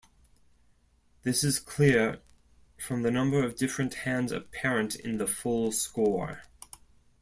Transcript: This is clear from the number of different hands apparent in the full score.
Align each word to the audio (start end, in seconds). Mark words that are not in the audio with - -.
This 1.21 1.43
is 1.43 1.59
clear 1.59 2.21
from 2.75 3.03
the 3.03 3.11
number 3.11 3.43
of 3.43 3.55
different 3.55 3.93
hands 3.93 4.31
apparent 4.31 4.95
in 4.95 5.17
the 5.19 5.27
full 5.27 5.71
score. 5.71 6.41